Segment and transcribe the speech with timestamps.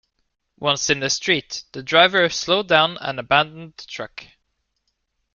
[0.57, 4.25] Once in the street, the driver slowed down and abandoned the truck.